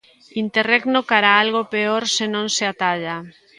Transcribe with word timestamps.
Interregno 0.43 0.99
cara 1.11 1.29
a 1.33 1.39
algo 1.43 1.61
peor, 1.73 2.03
se 2.15 2.25
non 2.33 2.45
se 2.55 2.63
atalla. 2.73 3.17